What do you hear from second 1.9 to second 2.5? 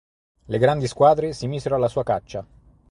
caccia.